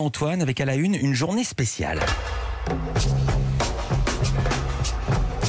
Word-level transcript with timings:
Antoine, 0.00 0.40
avec 0.40 0.60
à 0.60 0.64
la 0.64 0.74
une 0.76 0.94
une 0.94 1.14
journée 1.14 1.44
spéciale. 1.44 2.00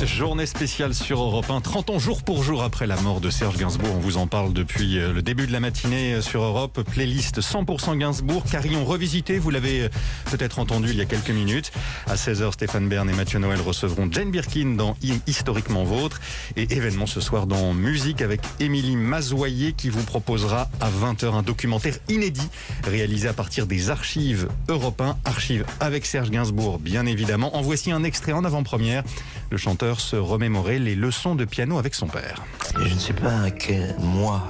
Journée 0.05 0.47
spéciale 0.47 0.95
sur 0.95 1.21
Europe 1.21 1.49
1, 1.49 1.61
30 1.61 1.91
ans 1.91 1.99
jour 1.99 2.23
pour 2.23 2.43
jour 2.43 2.63
après 2.63 2.87
la 2.87 2.99
mort 3.01 3.21
de 3.21 3.29
Serge 3.29 3.57
Gainsbourg. 3.57 3.93
On 3.95 3.99
vous 3.99 4.17
en 4.17 4.25
parle 4.25 4.51
depuis 4.51 4.97
euh, 4.97 5.13
le 5.13 5.21
début 5.21 5.45
de 5.45 5.51
la 5.51 5.59
matinée 5.59 6.15
euh, 6.15 6.21
sur 6.21 6.41
Europe. 6.41 6.81
Playlist 6.91 7.39
100% 7.39 7.99
Gainsbourg, 7.99 8.43
carillon 8.49 8.83
revisité, 8.83 9.37
vous 9.37 9.51
l'avez 9.51 9.83
euh, 9.83 9.89
peut-être 10.31 10.57
entendu 10.57 10.89
il 10.89 10.95
y 10.95 11.01
a 11.01 11.05
quelques 11.05 11.29
minutes. 11.29 11.71
À 12.07 12.15
16h, 12.15 12.53
Stéphane 12.53 12.89
Bern 12.89 13.07
et 13.09 13.13
Mathieu 13.13 13.37
Noël 13.37 13.61
recevront 13.61 14.09
Jane 14.11 14.31
Birkin 14.31 14.75
dans 14.75 14.95
Historiquement 15.27 15.83
Vôtre. 15.83 16.19
Et 16.55 16.73
événement 16.73 17.05
ce 17.05 17.21
soir 17.21 17.45
dans 17.45 17.73
Musique 17.73 18.21
avec 18.21 18.41
Émilie 18.59 18.95
Mazoyer 18.95 19.73
qui 19.73 19.89
vous 19.89 20.03
proposera 20.03 20.67
à 20.79 20.89
20h 20.89 21.31
un 21.33 21.43
documentaire 21.43 21.97
inédit 22.09 22.49
réalisé 22.85 23.27
à 23.27 23.33
partir 23.33 23.67
des 23.67 23.91
archives 23.91 24.47
Europe 24.67 24.99
1, 24.99 25.17
archives 25.25 25.65
avec 25.79 26.07
Serge 26.07 26.31
Gainsbourg 26.31 26.79
bien 26.79 27.05
évidemment. 27.05 27.55
En 27.55 27.61
voici 27.61 27.91
un 27.91 28.03
extrait 28.03 28.33
en 28.33 28.43
avant-première. 28.43 29.03
Le 29.51 29.57
chanteur 29.57 29.90
se 29.99 30.15
remémorer 30.15 30.79
les 30.79 30.95
leçons 30.95 31.35
de 31.35 31.45
piano 31.45 31.77
avec 31.77 31.95
son 31.95 32.07
père. 32.07 32.43
je 32.77 32.93
ne 32.93 32.99
sais 32.99 33.13
pas 33.13 33.41
à 33.41 33.51
quel 33.51 33.95
mois 33.99 34.43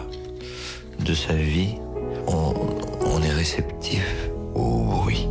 de 0.99 1.13
sa 1.13 1.33
vie 1.33 1.75
on, 2.27 3.21
est 3.23 3.31
réceptif 3.31 4.05
au 4.53 4.83
bruit, 4.83 5.27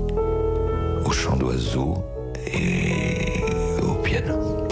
au 1.04 1.10
chant 1.10 1.36
d'oiseaux 1.36 2.04
et 2.46 3.44
au 3.82 3.94
piano. 4.02 4.66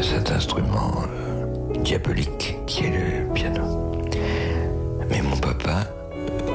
Cet 0.00 0.30
instrument 0.30 1.04
euh, 1.08 1.80
diabolique 1.82 2.56
qui 2.66 2.84
est 2.84 2.90
le 2.90 3.32
piano. 3.32 4.02
Mais 5.10 5.22
mon 5.22 5.36
papa, 5.36 5.84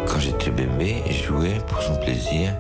quand 0.07 0.20
j'étais 0.20 0.52
bébé, 0.52 1.04
jouait 1.12 1.59
pour 1.68 1.81
son 1.81 1.95
plaisir 1.98 2.54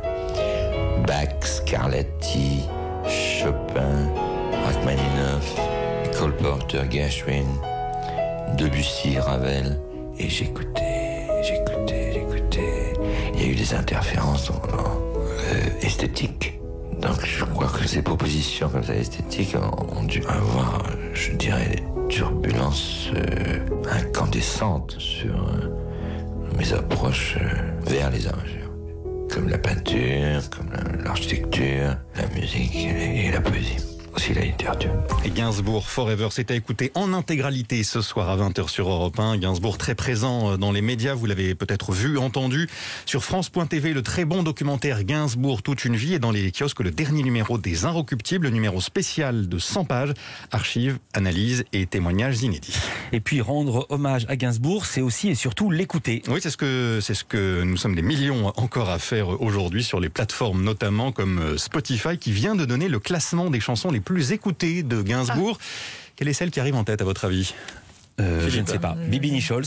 Bach, 1.07 1.29
Scarlatti, 1.41 2.61
Chopin, 3.07 4.28
Rachmaninoff, 4.79 5.55
Cole 6.17 6.35
Porter, 6.37 6.83
Gershwin, 6.89 7.45
Debussy, 8.57 9.19
Ravel. 9.19 9.79
Et 10.17 10.29
j'écoutais, 10.29 11.27
j'écoutais, 11.41 12.13
j'écoutais. 12.13 12.93
Il 13.33 13.41
y 13.41 13.43
a 13.45 13.47
eu 13.51 13.55
des 13.55 13.73
interférences 13.73 14.49
euh, 14.51 15.81
esthétiques. 15.81 16.59
Donc 16.99 17.25
je 17.25 17.45
crois 17.45 17.67
que 17.67 17.87
ces 17.87 18.01
propositions 18.01 18.69
comme 18.69 18.83
ça 18.83 18.95
esthétiques 18.95 19.55
ont, 19.55 20.03
dû 20.03 20.21
avoir, 20.23 20.83
je 21.13 21.31
dirais, 21.31 21.67
des 21.69 22.07
turbulences 22.09 23.09
euh, 23.15 23.59
incandescentes 23.91 24.95
sur 24.97 25.33
euh, 25.33 26.57
mes 26.57 26.73
approches 26.73 27.37
vers 27.85 28.09
les 28.11 28.27
arrangeurs. 28.27 28.71
Comme 29.29 29.47
la 29.47 29.57
peinture, 29.57 30.49
comme 30.49 30.69
l'architecture, 31.03 31.95
la 32.15 32.27
musique 32.35 32.75
et 32.75 33.31
la 33.31 33.39
poésie 33.39 33.98
aussi 34.19 34.33
la 34.33 34.43
littérature. 34.43 34.91
Et 35.23 35.29
Gainsbourg 35.29 35.89
Forever, 35.89 36.27
c'est 36.29 36.51
à 36.51 36.55
écouter 36.55 36.91
en 36.93 37.13
intégralité 37.13 37.83
ce 37.83 38.01
soir 38.01 38.29
à 38.29 38.35
20h 38.35 38.67
sur 38.67 38.89
Europe 38.89 39.17
1. 39.17 39.37
Gainsbourg 39.37 39.77
très 39.77 39.95
présent 39.95 40.51
euh, 40.51 40.57
dans 40.57 40.73
les 40.73 40.81
médias, 40.81 41.13
vous 41.13 41.25
l'avez 41.25 41.55
peut-être 41.55 41.93
vu, 41.93 42.17
entendu. 42.17 42.67
Sur 43.05 43.23
France.tv, 43.23 43.93
le 43.93 44.01
très 44.01 44.25
bon 44.25 44.43
documentaire 44.43 45.05
Gainsbourg 45.05 45.63
toute 45.63 45.85
une 45.85 45.95
vie 45.95 46.15
et 46.15 46.19
dans 46.19 46.31
les 46.31 46.51
kiosques 46.51 46.81
le 46.81 46.91
dernier 46.91 47.23
numéro 47.23 47.57
des 47.57 47.85
Inrecuptibles, 47.85 48.47
le 48.47 48.51
numéro 48.51 48.81
spécial 48.81 49.47
de 49.47 49.57
100 49.57 49.85
pages, 49.85 50.13
archives, 50.51 50.99
analyses 51.13 51.63
et 51.71 51.85
témoignages 51.85 52.41
inédits. 52.41 52.75
Et 53.13 53.21
puis 53.21 53.39
rendre 53.39 53.85
hommage 53.87 54.25
à 54.27 54.35
Gainsbourg, 54.35 54.85
c'est 54.85 55.01
aussi 55.01 55.29
et 55.29 55.35
surtout 55.35 55.71
l'écouter. 55.71 56.23
Oui, 56.27 56.39
c'est 56.41 56.49
ce 56.49 56.57
que 56.57 56.99
c'est 57.01 57.13
ce 57.13 57.23
que 57.23 57.63
nous 57.63 57.77
sommes 57.77 57.95
des 57.95 58.01
millions 58.01 58.51
encore 58.57 58.89
à 58.89 58.99
faire 58.99 59.41
aujourd'hui 59.41 59.85
sur 59.85 60.01
les 60.01 60.09
plateformes 60.09 60.61
notamment 60.61 61.13
comme 61.13 61.39
euh, 61.39 61.57
Spotify 61.57 62.17
qui 62.17 62.33
vient 62.33 62.55
de 62.55 62.65
donner 62.65 62.89
le 62.89 62.99
classement 62.99 63.49
des 63.49 63.61
chansons 63.61 63.91
les 63.91 64.01
plus 64.01 64.08
écoutées 64.17 64.83
de 64.83 65.01
Gainsbourg. 65.01 65.57
Ah. 65.59 65.63
Quelle 66.15 66.27
est 66.27 66.33
celle 66.33 66.51
qui 66.51 66.59
arrive 66.59 66.75
en 66.75 66.83
tête 66.83 67.01
à 67.01 67.05
votre 67.05 67.25
avis? 67.25 67.53
Euh, 68.19 68.49
Je 68.49 68.59
ne 68.59 68.65
sais 68.65 68.79
pas. 68.79 68.95
Bibi 68.95 69.31
Nichols. 69.31 69.65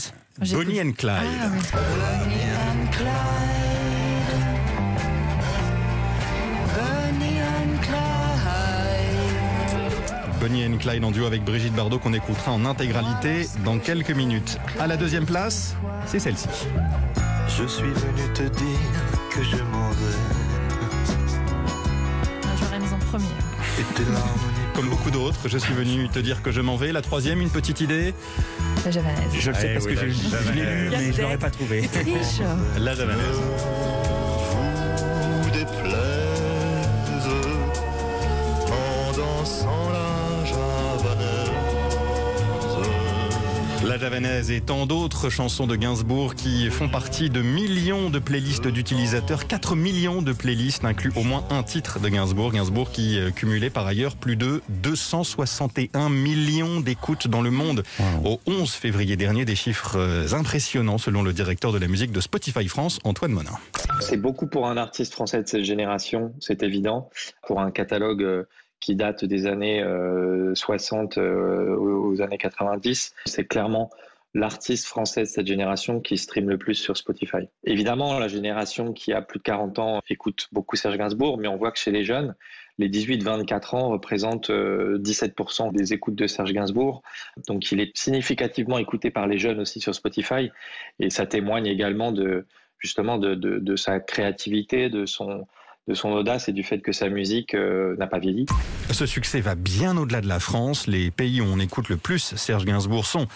Bonnie 0.51 0.81
and 0.81 0.91
Clyde. 0.97 1.13
Ah, 1.73 2.29
Bonnie 10.39 10.65
and 10.65 10.77
Clyde 10.77 11.03
en 11.05 11.11
duo 11.11 11.25
avec 11.25 11.43
Brigitte 11.43 11.73
Bardot 11.73 11.99
qu'on 11.99 12.13
écoutera 12.13 12.51
en 12.51 12.65
intégralité 12.65 13.47
dans 13.63 13.79
quelques 13.79 14.11
minutes. 14.11 14.57
À 14.79 14.87
la 14.87 14.97
deuxième 14.97 15.25
place, 15.25 15.75
c'est 16.05 16.19
celle-ci. 16.19 16.47
Je 17.47 17.65
suis 17.65 17.83
venu 17.83 18.33
te 18.33 18.43
dire 18.43 18.79
que 19.31 19.41
je 19.43 19.55
m'en 19.71 19.89
Comme 24.75 24.89
beaucoup 24.89 25.11
d'autres, 25.11 25.47
je 25.47 25.57
suis 25.57 25.73
venu 25.73 26.09
te 26.09 26.19
dire 26.19 26.41
que 26.41 26.51
je 26.51 26.61
m'en 26.61 26.75
vais. 26.75 26.91
La 26.91 27.01
troisième, 27.01 27.41
une 27.41 27.49
petite 27.49 27.81
idée 27.81 28.13
La 28.85 28.91
javanaise. 28.91 29.31
Je 29.37 29.51
le 29.51 29.55
sais 29.55 29.73
parce 29.73 29.85
que 29.85 29.95
je 29.95 30.05
l'ai 30.51 30.63
lu, 30.63 30.89
mais 30.91 31.13
je 31.13 31.21
l'aurais 31.21 31.37
pas 31.37 31.49
trouvé. 31.49 31.89
La 32.77 32.95
javanaise. 32.95 34.02
Javanaise 44.03 44.51
et 44.51 44.59
tant 44.59 44.85
d'autres 44.85 45.29
chansons 45.29 45.65
de 45.65 45.77
Gainsbourg 45.77 46.35
qui 46.35 46.69
font 46.69 46.89
partie 46.89 47.29
de 47.29 47.41
millions 47.41 48.09
de 48.09 48.19
playlists 48.19 48.67
d'utilisateurs. 48.67 49.47
4 49.47 49.77
millions 49.77 50.21
de 50.21 50.33
playlists 50.33 50.83
incluent 50.83 51.13
au 51.15 51.23
moins 51.23 51.45
un 51.49 51.63
titre 51.63 52.01
de 52.01 52.09
Gainsbourg. 52.09 52.51
Gainsbourg 52.51 52.91
qui 52.91 53.17
euh, 53.17 53.31
cumulait 53.31 53.69
par 53.69 53.87
ailleurs 53.87 54.17
plus 54.17 54.35
de 54.35 54.61
261 54.67 56.09
millions 56.09 56.81
d'écoutes 56.81 57.29
dans 57.29 57.41
le 57.41 57.49
monde. 57.49 57.83
Au 58.25 58.41
11 58.45 58.69
février 58.71 59.15
dernier, 59.15 59.45
des 59.45 59.55
chiffres 59.55 59.95
euh, 59.95 60.33
impressionnants 60.33 60.97
selon 60.97 61.23
le 61.23 61.31
directeur 61.31 61.71
de 61.71 61.77
la 61.77 61.87
musique 61.87 62.11
de 62.11 62.19
Spotify 62.19 62.67
France, 62.67 62.99
Antoine 63.05 63.31
Monin. 63.31 63.57
C'est 64.01 64.17
beaucoup 64.17 64.47
pour 64.47 64.67
un 64.67 64.75
artiste 64.75 65.13
français 65.13 65.41
de 65.41 65.47
cette 65.47 65.63
génération, 65.63 66.33
c'est 66.41 66.61
évident. 66.61 67.09
Pour 67.47 67.61
un 67.61 67.71
catalogue 67.71 68.23
euh, 68.23 68.43
qui 68.83 68.95
date 68.95 69.23
des 69.23 69.47
années 69.47 69.81
60 70.53 71.17
euh, 71.17 71.21
euh, 71.21 71.75
aux 71.77 72.21
années 72.21 72.37
90. 72.37 73.15
C'est 73.25 73.45
clairement 73.45 73.89
l'artiste 74.33 74.87
français 74.87 75.21
de 75.21 75.27
cette 75.27 75.47
génération 75.47 76.01
qui 76.01 76.17
stream 76.17 76.49
le 76.49 76.57
plus 76.57 76.75
sur 76.75 76.97
Spotify. 76.97 77.47
Évidemment, 77.63 78.19
la 78.19 78.27
génération 78.27 78.91
qui 78.91 79.13
a 79.13 79.21
plus 79.21 79.37
de 79.37 79.43
40 79.43 79.79
ans 79.79 80.01
écoute 80.09 80.49
beaucoup 80.51 80.75
Serge 80.75 80.97
Gainsbourg, 80.97 81.37
mais 81.37 81.47
on 81.47 81.55
voit 81.55 81.71
que 81.71 81.79
chez 81.79 81.91
les 81.91 82.03
jeunes, 82.03 82.35
les 82.77 82.89
18-24 82.89 83.75
ans 83.75 83.89
représentent 83.89 84.49
17% 84.49 84.51
euh, 84.51 85.71
des 85.71 85.93
écoutes 85.93 86.15
de 86.15 86.27
Serge 86.27 86.51
Gainsbourg. 86.51 87.03
Donc 87.47 87.71
il 87.71 87.79
est 87.79 87.95
significativement 87.95 88.79
écouté 88.79 89.11
par 89.11 89.27
les 89.27 89.37
jeunes 89.37 89.61
aussi 89.61 89.79
sur 89.79 89.95
Spotify. 89.95 90.51
Et 90.99 91.09
ça 91.09 91.25
témoigne 91.25 91.67
également 91.67 92.11
de 92.11 92.45
justement 92.79 93.17
de, 93.17 93.35
de 93.35 93.75
sa 93.77 94.01
créativité, 94.01 94.89
de 94.89 95.05
son, 95.05 95.47
de 95.87 95.93
son 95.93 96.11
audace 96.11 96.47
et 96.47 96.53
du 96.53 96.63
fait 96.63 96.79
que 96.79 96.91
sa 96.91 97.09
musique 97.09 97.55
euh, 97.55 97.95
n'a 97.97 98.07
pas 98.07 98.19
vieilli. 98.19 98.45
Ce 98.91 99.05
succès 99.05 99.41
va 99.41 99.55
bien 99.55 99.97
au-delà 99.97 100.21
de 100.21 100.27
la 100.27 100.39
France. 100.39 100.87
Les 100.87 101.11
pays 101.11 101.41
où 101.41 101.45
on 101.45 101.59
écoute 101.59 101.89
le 101.89 101.97
plus 101.97 102.35
Serge 102.35 102.65
Gainsbourg 102.65 103.05
sont 103.05 103.27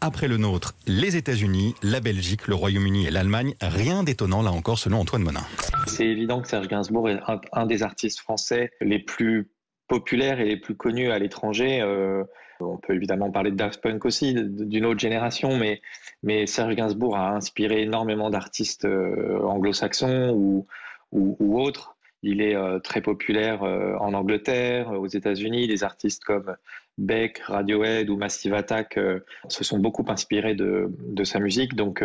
après 0.00 0.28
le 0.28 0.36
nôtre, 0.36 0.74
les 0.86 1.16
États-Unis, 1.16 1.74
la 1.82 2.00
Belgique, 2.00 2.46
le 2.46 2.54
Royaume-Uni 2.54 3.06
et 3.06 3.10
l'Allemagne. 3.10 3.54
Rien 3.62 4.02
d'étonnant 4.02 4.42
là 4.42 4.50
encore 4.50 4.78
selon 4.78 4.98
Antoine 4.98 5.22
Monin. 5.22 5.44
C'est 5.86 6.06
évident 6.06 6.42
que 6.42 6.48
Serge 6.48 6.68
Gainsbourg 6.68 7.08
est 7.08 7.20
un, 7.52 7.66
des 7.66 7.82
artistes 7.82 8.20
français 8.20 8.70
les 8.80 8.98
plus 8.98 9.50
populaires 9.88 10.40
et 10.40 10.44
les 10.44 10.56
plus 10.58 10.74
connus 10.74 11.10
à 11.10 11.18
l'étranger. 11.18 11.80
Euh, 11.80 12.24
on 12.60 12.76
peut 12.76 12.94
évidemment 12.94 13.30
parler 13.30 13.50
de 13.50 13.56
Daft 13.56 13.80
Punk 13.80 14.04
aussi, 14.04 14.34
d'une 14.34 14.84
autre 14.84 15.00
génération, 15.00 15.56
mais, 15.56 15.80
mais 16.22 16.46
Serge 16.46 16.74
Gainsbourg 16.74 17.16
a 17.16 17.30
inspiré 17.30 17.82
énormément 17.82 18.30
d'artistes 18.30 18.84
euh, 18.84 19.40
anglo-saxons 19.42 20.32
ou, 20.34 20.66
ou, 21.14 21.36
ou 21.40 21.60
autres. 21.60 21.94
Il 22.26 22.40
est 22.40 22.56
euh, 22.56 22.78
très 22.78 23.02
populaire 23.02 23.62
euh, 23.64 23.96
en 24.00 24.14
Angleterre, 24.14 24.90
aux 24.92 25.06
États-Unis. 25.06 25.68
Des 25.68 25.84
artistes 25.84 26.24
comme 26.24 26.56
Beck, 26.96 27.40
Radiohead 27.40 28.08
ou 28.08 28.16
Massive 28.16 28.54
Attack 28.54 28.96
euh, 28.96 29.20
se 29.48 29.62
sont 29.62 29.78
beaucoup 29.78 30.06
inspirés 30.08 30.54
de, 30.54 30.90
sa 31.22 31.38
musique. 31.38 31.74
Donc, 31.74 32.02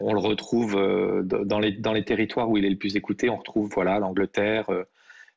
on 0.00 0.12
le 0.12 0.20
retrouve 0.20 0.74
dans 1.24 1.58
les, 1.58 2.04
territoires 2.04 2.50
où 2.50 2.58
il 2.58 2.66
est 2.66 2.70
le 2.70 2.76
plus 2.76 2.96
écouté. 2.96 3.30
On 3.30 3.36
retrouve 3.36 3.70
voilà 3.74 3.98
l'Angleterre, 3.98 4.66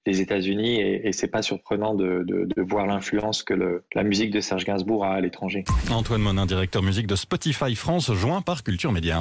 les 0.05 0.21
États-Unis, 0.21 0.79
et, 0.79 1.07
et 1.07 1.11
c'est 1.11 1.27
pas 1.27 1.41
surprenant 1.41 1.95
de, 1.95 2.25
voir 2.57 2.85
l'influence 2.87 3.43
que 3.43 3.81
la 3.93 4.03
musique 4.03 4.31
de 4.31 4.39
Serge 4.39 4.65
Gainsbourg 4.65 5.05
a 5.05 5.13
à 5.13 5.21
l'étranger. 5.21 5.63
Antoine 5.91 6.21
Monin, 6.21 6.45
directeur 6.45 6.81
musique 6.81 7.07
de 7.07 7.15
Spotify 7.15 7.75
France, 7.75 8.11
joint 8.13 8.41
par 8.41 8.63
Culture 8.63 8.91
Média. 8.91 9.19